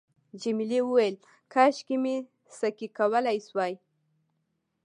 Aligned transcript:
جميلې 0.41 0.79
وويل:، 0.85 1.15
کاشکې 1.53 1.95
مې 2.03 2.15
سکی 2.57 2.87
کولای 2.97 3.37
شوای. 3.47 3.73